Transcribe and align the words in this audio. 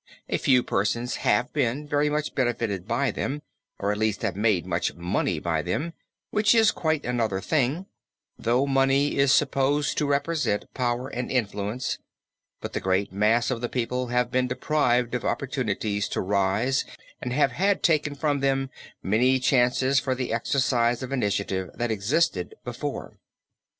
A 0.29 0.39
few 0.39 0.63
persons 0.63 1.17
have 1.17 1.53
been 1.53 1.87
very 1.87 2.09
much 2.09 2.33
benefited 2.33 2.87
by 2.87 3.11
them, 3.11 3.43
or 3.77 3.91
at 3.91 3.99
least 3.99 4.23
have 4.23 4.35
made 4.35 4.65
much 4.65 4.95
money 4.95 5.37
by 5.37 5.61
them, 5.61 5.93
which 6.31 6.55
is 6.55 6.71
quite 6.71 7.05
another 7.05 7.39
thing, 7.39 7.85
though 8.35 8.65
money 8.65 9.15
is 9.17 9.31
supposed 9.31 9.99
to 9.99 10.07
represent 10.07 10.73
power 10.73 11.07
and 11.07 11.29
influence, 11.29 11.99
but 12.61 12.73
the 12.73 12.79
great 12.79 13.13
mass 13.13 13.51
of 13.51 13.61
the 13.61 13.69
people 13.69 14.07
have 14.07 14.31
been 14.31 14.47
deprived 14.47 15.13
of 15.13 15.23
opportunities 15.23 16.07
to 16.09 16.19
rise 16.19 16.83
and 17.21 17.31
have 17.31 17.51
had 17.51 17.83
taken 17.83 18.15
from 18.15 18.39
them 18.39 18.71
many 19.03 19.37
chances 19.37 19.99
for 19.99 20.15
the 20.15 20.33
exercise 20.33 21.03
of 21.03 21.11
initiative 21.11 21.69
that 21.75 21.91
existed 21.91 22.55
before. 22.65 23.19